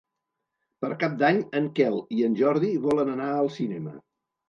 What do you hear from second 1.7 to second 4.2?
Quel i en Jordi volen anar al cinema.